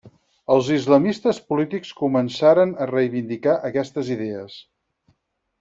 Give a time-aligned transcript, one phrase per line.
[0.53, 4.61] Els islamistes polítics començaren a reivindicar aquestes idees.